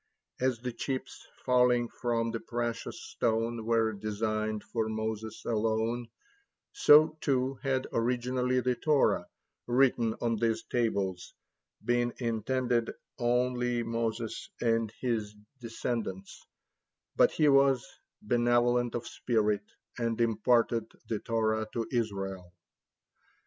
[0.39, 6.07] As the chips falling from the precious stone were designed for Moses alone,
[6.71, 9.27] so too had originally the Torah,
[9.67, 11.35] written on these tables,
[11.85, 16.47] been intended only Moses and his descendants;
[17.15, 17.85] but he was
[18.23, 22.51] benevolent of spirit, and imparted the Torah to Israel.